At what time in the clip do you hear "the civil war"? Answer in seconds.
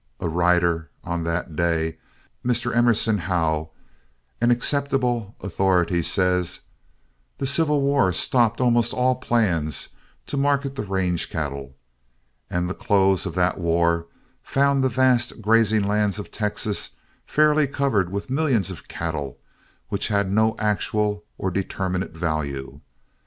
7.37-8.11